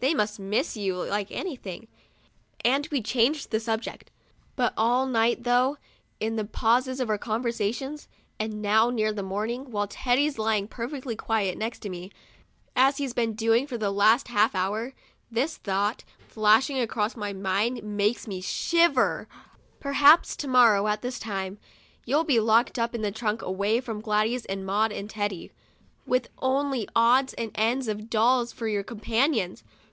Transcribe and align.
They 0.00 0.14
must 0.14 0.38
miss 0.38 0.76
you 0.76 0.94
like 0.94 1.26
anything," 1.32 1.88
and 2.64 2.86
we 2.92 3.02
changed 3.02 3.50
the 3.50 3.58
subject. 3.58 4.12
But 4.54 4.72
all 4.76 5.06
night 5.06 5.42
through, 5.42 5.78
in 6.20 6.36
the 6.36 6.44
pauses 6.44 7.00
of 7.00 7.10
our 7.10 7.18
conversation, 7.18 7.98
and 8.38 8.62
now, 8.62 8.90
near 8.90 9.12
morning, 9.12 9.72
while 9.72 9.88
Teddy's 9.88 10.38
lying 10.38 10.68
perfectly 10.68 11.16
quiet, 11.16 11.58
next 11.58 11.80
to 11.80 11.88
me, 11.88 12.12
as 12.76 12.98
he's 12.98 13.12
been 13.12 13.32
doing 13.32 13.66
for 13.66 13.76
the 13.76 13.90
last 13.90 14.28
half 14.28 14.54
hour, 14.54 14.92
this 15.32 15.56
thought, 15.56 16.04
flashing 16.28 16.78
across 16.78 17.16
my 17.16 17.32
mind, 17.32 17.82
makes 17.82 18.28
me 18.28 18.40
shiver:" 18.40 19.26
Perhaps 19.80 20.36
to 20.36 20.46
morrow, 20.46 20.86
at 20.86 21.02
this 21.02 21.18
time, 21.18 21.58
you'll 22.06 22.22
be 22.22 22.38
locked 22.38 22.78
up 22.78 22.94
in 22.94 23.02
the 23.02 23.10
trunk, 23.10 23.42
away 23.42 23.80
from 23.80 24.00
Gladys 24.00 24.44
and 24.44 24.64
Maud 24.64 24.92
and 24.92 25.10
Teddy, 25.10 25.50
with 26.06 26.28
only 26.38 26.88
odds 26.94 27.34
and 27.34 27.50
ends 27.56 27.88
of 27.88 28.08
dolls 28.08 28.52
for 28.52 28.68
your 28.68 28.84
companions. 28.84 29.64